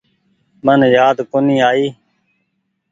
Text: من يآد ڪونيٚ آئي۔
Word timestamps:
من 0.65 0.79
يآد 0.95 1.17
ڪونيٚ 1.31 1.63
آئي۔ 1.69 1.85